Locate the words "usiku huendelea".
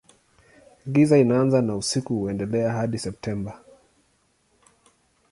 1.75-2.71